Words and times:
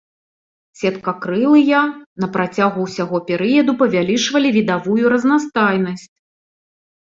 Сеткакрылыя 0.79 1.81
на 2.23 2.27
працягу 2.39 2.87
ўсяго 2.87 3.17
перыяду 3.29 3.77
павялічвалі 3.85 4.49
відавую 4.59 5.03
разнастайнасць. 5.17 6.09